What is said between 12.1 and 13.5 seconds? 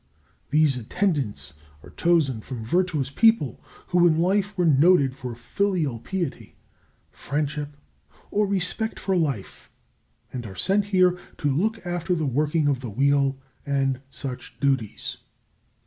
the working of the Wheel